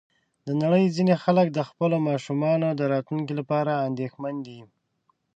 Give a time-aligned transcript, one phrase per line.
[0.45, 4.59] د نړۍ ځینې خلک د خپلو ماشومانو د راتلونکي لپاره اندېښمن دي.